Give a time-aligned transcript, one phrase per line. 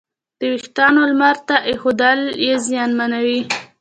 [0.39, 3.41] د وېښتیانو لمر ته ایښودل یې زیانمنوي.